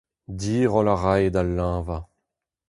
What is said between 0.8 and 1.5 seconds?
a rae da